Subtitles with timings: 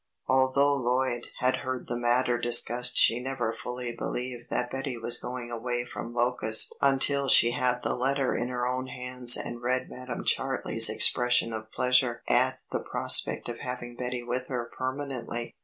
[0.27, 5.51] Although Lloyd had heard the matter discussed she never fully believed that Betty was going
[5.51, 10.23] away from Locust until she had the letter in her own hands and read Madam
[10.23, 15.53] Chartley's expression of pleasure at the prospect of having Betty with her permanently.